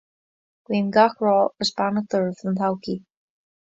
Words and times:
Guím 0.69 0.87
gach 0.95 1.21
rath 1.25 1.51
agus 1.51 1.73
beannacht 1.81 2.17
oraibh 2.21 2.41
don 2.47 2.59
todhchaí 2.63 2.97